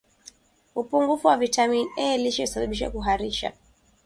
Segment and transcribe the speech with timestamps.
[0.75, 3.53] upungufu wa vitamini A lishe husababisha kuharisha